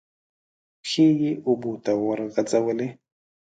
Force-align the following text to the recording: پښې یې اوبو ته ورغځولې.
پښې 0.83 1.05
یې 1.21 1.31
اوبو 1.47 1.71
ته 1.83 1.91
ورغځولې. 2.05 2.89